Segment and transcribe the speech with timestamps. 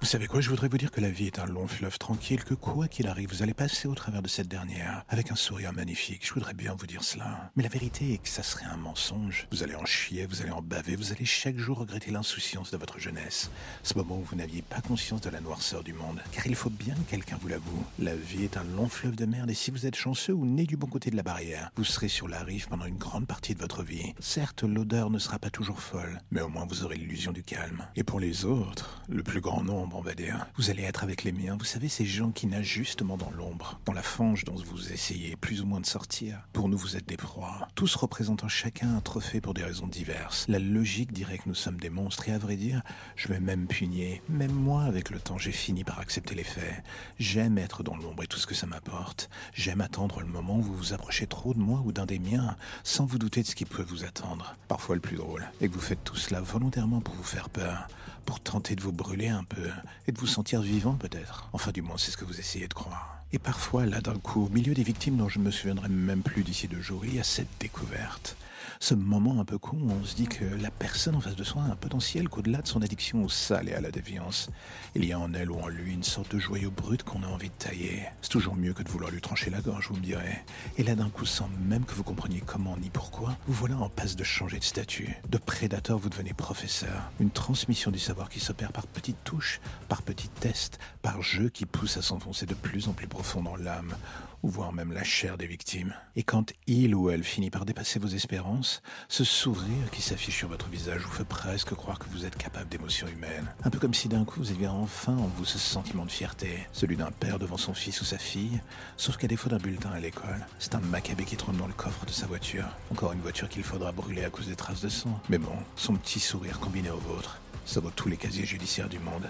[0.00, 2.42] Vous savez quoi, je voudrais vous dire que la vie est un long fleuve tranquille,
[2.42, 5.74] que quoi qu'il arrive, vous allez passer au travers de cette dernière avec un sourire
[5.74, 6.26] magnifique.
[6.26, 7.50] Je voudrais bien vous dire cela.
[7.54, 9.46] Mais la vérité est que ça serait un mensonge.
[9.52, 12.78] Vous allez en chier, vous allez en baver, vous allez chaque jour regretter l'insouciance de
[12.78, 13.50] votre jeunesse.
[13.82, 16.22] Ce moment où vous n'aviez pas conscience de la noirceur du monde.
[16.32, 17.84] Car il faut bien que quelqu'un vous l'avoue.
[17.98, 20.64] La vie est un long fleuve de merde et si vous êtes chanceux ou né
[20.64, 23.54] du bon côté de la barrière, vous serez sur la rive pendant une grande partie
[23.54, 24.14] de votre vie.
[24.18, 27.86] Certes, l'odeur ne sera pas toujours folle, mais au moins vous aurez l'illusion du calme.
[27.96, 30.46] Et pour les autres, le plus grand nombre, dire.
[30.56, 33.78] Vous allez être avec les miens, vous savez, ces gens qui nagent justement dans l'ombre,
[33.84, 36.40] dans la fange dont vous essayez plus ou moins de sortir.
[36.52, 40.46] Pour nous, vous êtes des proies, tous représentant chacun un trophée pour des raisons diverses.
[40.48, 42.82] La logique dirait que nous sommes des monstres, et à vrai dire,
[43.16, 44.20] je vais même punir.
[44.28, 46.82] Même moi, avec le temps, j'ai fini par accepter les faits.
[47.18, 49.28] J'aime être dans l'ombre et tout ce que ça m'apporte.
[49.52, 52.56] J'aime attendre le moment où vous vous approchez trop de moi ou d'un des miens,
[52.84, 54.56] sans vous douter de ce qui peut vous attendre.
[54.68, 57.86] Parfois le plus drôle, et que vous faites tout cela volontairement pour vous faire peur,
[58.24, 59.68] pour tenter de vous brûler un peu,
[60.06, 61.48] et de vous sentir vivant peut-être.
[61.52, 63.20] Enfin du moins c'est ce que vous essayez de croire.
[63.32, 66.22] Et parfois, là d'un coup, au milieu des victimes dont je ne me souviendrai même
[66.22, 68.36] plus d'ici deux jours, il y a cette découverte.
[68.82, 71.44] Ce moment un peu con où on se dit que la personne en face de
[71.44, 74.48] soi a un potentiel qu'au-delà de son addiction au sale et à la déviance,
[74.94, 77.26] il y a en elle ou en lui une sorte de joyau brut qu'on a
[77.26, 78.04] envie de tailler.
[78.22, 80.42] C'est toujours mieux que de vouloir lui trancher la gorge, vous me direz.
[80.78, 83.90] Et là d'un coup, sans même que vous compreniez comment ni pourquoi, vous voilà en
[83.90, 85.14] passe de changer de statut.
[85.28, 87.12] De prédateur, vous devenez professeur.
[87.20, 89.60] Une transmission du savoir qui s'opère par petites touches,
[89.90, 93.56] par petits tests, par jeux qui poussent à s'enfoncer de plus en plus profond dans
[93.56, 93.94] l'âme,
[94.42, 95.94] ou voire même la chair des victimes.
[96.16, 98.69] Et quand il ou elle finit par dépasser vos espérances,
[99.08, 102.68] ce sourire qui s'affiche sur votre visage vous fait presque croire que vous êtes capable
[102.68, 103.52] d'émotions humaines.
[103.64, 106.66] Un peu comme si d'un coup vous aviez enfin en vous ce sentiment de fierté,
[106.72, 108.60] celui d'un père devant son fils ou sa fille,
[108.96, 112.06] sauf qu'à défaut d'un bulletin à l'école, c'est un macabé qui trône dans le coffre
[112.06, 112.66] de sa voiture.
[112.92, 115.20] Encore une voiture qu'il faudra brûler à cause des traces de sang.
[115.28, 118.98] Mais bon, son petit sourire combiné au vôtre, ça vaut tous les casiers judiciaires du
[118.98, 119.26] monde.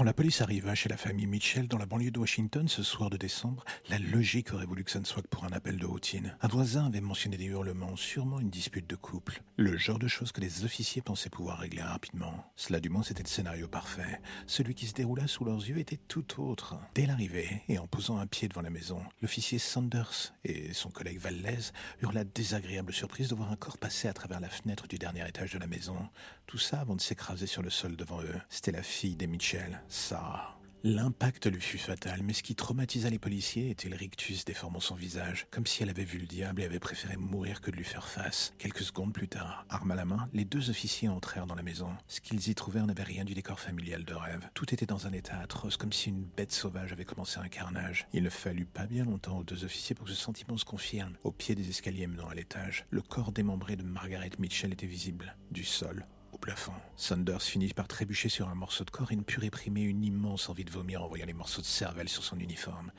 [0.00, 3.10] Quand la police arriva chez la famille Mitchell dans la banlieue de Washington ce soir
[3.10, 5.84] de décembre, la logique aurait voulu que ça ne soit que pour un appel de
[5.84, 6.34] routine.
[6.40, 9.42] Un voisin avait mentionné des hurlements, sûrement une dispute de couple.
[9.58, 12.50] Le genre de choses que les officiers pensaient pouvoir régler rapidement.
[12.56, 14.22] Cela du moins c'était le scénario parfait.
[14.46, 16.76] Celui qui se déroula sous leurs yeux était tout autre.
[16.94, 21.18] Dès l'arrivée, et en posant un pied devant la maison, l'officier Sanders et son collègue
[21.18, 24.96] Valdez eurent la désagréable surprise de voir un corps passer à travers la fenêtre du
[24.96, 26.08] dernier étage de la maison.
[26.46, 28.40] Tout ça avant de s'écraser sur le sol devant eux.
[28.48, 29.78] C'était la fille des Mitchell.
[29.90, 30.56] Sarah.
[30.84, 34.94] L'impact lui fut fatal, mais ce qui traumatisa les policiers était le rictus déformant son
[34.94, 37.84] visage, comme si elle avait vu le diable et avait préféré mourir que de lui
[37.84, 38.54] faire face.
[38.56, 41.88] Quelques secondes plus tard, arme à la main, les deux officiers entrèrent dans la maison.
[42.06, 44.48] Ce qu'ils y trouvèrent n'avait rien du décor familial de rêve.
[44.54, 48.06] Tout était dans un état atroce, comme si une bête sauvage avait commencé un carnage.
[48.14, 51.16] Il ne fallut pas bien longtemps aux deux officiers pour que ce sentiment se confirme.
[51.24, 55.36] Au pied des escaliers menant à l'étage, le corps démembré de Margaret Mitchell était visible,
[55.50, 56.06] du sol
[56.40, 56.72] plafond.
[56.96, 60.48] Sanders finit par trébucher sur un morceau de corps et ne put réprimer une immense
[60.48, 62.90] envie de vomir en voyant les morceaux de cervelle sur son uniforme.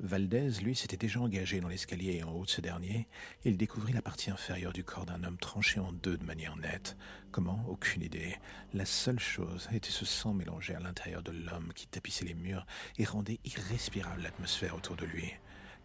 [0.00, 3.08] Valdez, lui, s'était déjà engagé dans l'escalier et en haut de ce dernier,
[3.44, 6.96] il découvrit la partie inférieure du corps d'un homme tranché en deux de manière nette.
[7.30, 7.64] Comment?
[7.68, 8.36] Aucune idée.
[8.74, 12.66] La seule chose était ce sang mélangé à l'intérieur de l'homme qui tapissait les murs
[12.98, 15.32] et rendait irrespirable l'atmosphère autour de lui.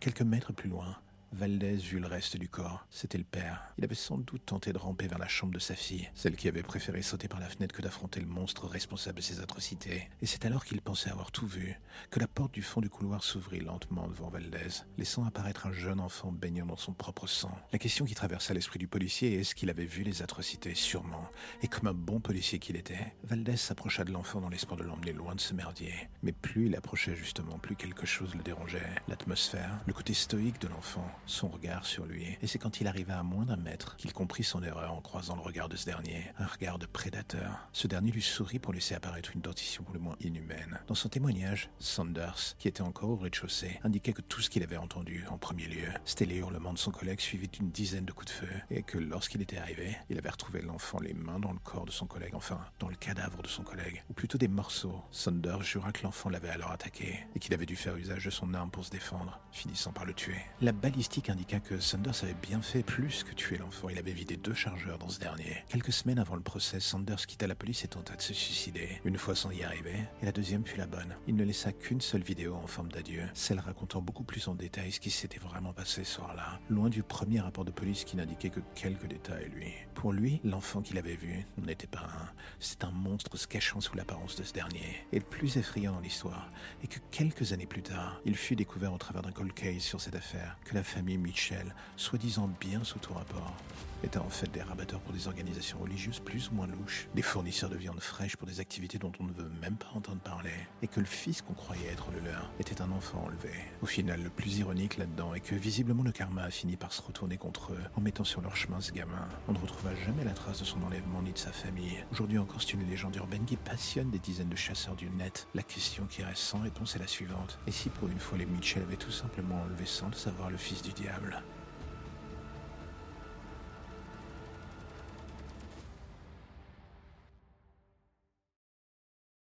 [0.01, 0.97] Quelques mètres plus loin,
[1.33, 2.85] Valdez vit le reste du corps.
[2.89, 3.63] C'était le père.
[3.77, 6.49] Il avait sans doute tenté de ramper vers la chambre de sa fille, celle qui
[6.49, 10.09] avait préféré sauter par la fenêtre que d'affronter le monstre responsable de ses atrocités.
[10.21, 13.23] Et c'est alors qu'il pensait avoir tout vu, que la porte du fond du couloir
[13.23, 17.57] s'ouvrit lentement devant Valdez, laissant apparaître un jeune enfant baignant dans son propre sang.
[17.71, 20.75] La question qui traversa l'esprit du policier est est-ce qu'il avait vu les atrocités?
[20.75, 21.29] Sûrement.
[21.61, 25.13] Et comme un bon policier qu'il était, Valdez s'approcha de l'enfant dans l'espoir de l'emmener
[25.13, 25.93] loin de ce merdier.
[26.23, 28.95] Mais plus il approchait justement, plus quelque chose le dérangeait.
[29.07, 33.17] L'atmosphère, le côté stoïque de l'enfant, son regard sur lui, et c'est quand il arriva
[33.17, 36.31] à moins d'un mètre qu'il comprit son erreur en croisant le regard de ce dernier,
[36.37, 37.67] un regard de prédateur.
[37.71, 40.79] Ce dernier lui sourit pour laisser apparaître une dentition pour le moins inhumaine.
[40.87, 44.77] Dans son témoignage, Sanders, qui était encore au rez-de-chaussée, indiquait que tout ce qu'il avait
[44.77, 48.31] entendu en premier lieu, c'était les hurlements de son collègue suivis d'une dizaine de coups
[48.31, 51.59] de feu, et que lorsqu'il était arrivé, il avait retrouvé l'enfant les mains dans le
[51.59, 55.01] corps de son collègue, enfin, dans le cadavre de son collègue, ou plutôt des morceaux.
[55.11, 58.53] Sanders jura que l'enfant l'avait alors attaqué, et qu'il avait dû faire usage de son
[58.53, 60.41] arme pour se défendre, finissant par le tuer.
[60.61, 63.89] La balistique diagnostic indiqua que Sanders avait bien fait plus que tuer l'enfant.
[63.89, 65.57] Il avait vidé deux chargeurs dans ce dernier.
[65.67, 69.01] Quelques semaines avant le procès, Sanders quitta la police et tenta de se suicider.
[69.03, 71.13] Une fois sans y arriver, et la deuxième fut la bonne.
[71.27, 74.91] Il ne laissa qu'une seule vidéo en forme d'adieu, celle racontant beaucoup plus en détail
[74.93, 78.49] ce qui s'était vraiment passé ce soir-là, loin du premier rapport de police qui n'indiquait
[78.49, 79.73] que quelques détails, lui.
[79.95, 82.29] Pour lui, l'enfant qu'il avait vu n'était pas un,
[82.59, 85.05] c'est un monstre se cachant sous l'apparence de ce dernier.
[85.11, 86.49] Et le plus effrayant dans l'histoire
[86.83, 89.99] est que quelques années plus tard, il fut découvert au travers d'un cold case sur
[89.99, 93.55] cette affaire que la famille Mitchell, soi-disant bien sous tout rapport,
[94.03, 97.69] étaient en fait des rabatteurs pour des organisations religieuses plus ou moins louches, des fournisseurs
[97.69, 100.87] de viande fraîche pour des activités dont on ne veut même pas entendre parler, et
[100.87, 103.53] que le fils qu'on croyait être le leur était un enfant enlevé.
[103.81, 107.01] Au final, le plus ironique là-dedans est que visiblement le karma a fini par se
[107.01, 109.27] retourner contre eux en mettant sur leur chemin ce gamin.
[109.47, 112.03] On ne retrouva jamais la trace de son enlèvement ni de sa famille.
[112.11, 115.47] Aujourd'hui encore, c'est une légende urbaine qui passionne des dizaines de chasseurs du net.
[115.53, 117.59] La question qui reste sans réponse est la suivante.
[117.67, 120.57] Et si pour une fois les Mitchell avaient tout simplement enlevé sans le savoir le
[120.57, 121.41] fils diable